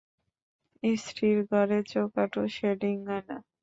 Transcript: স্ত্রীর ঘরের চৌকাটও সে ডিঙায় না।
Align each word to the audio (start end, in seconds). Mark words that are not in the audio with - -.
স্ত্রীর 0.97 1.37
ঘরের 1.49 1.83
চৌকাটও 1.91 2.43
সে 2.55 2.69
ডিঙায় 2.81 3.23
না। 3.29 3.37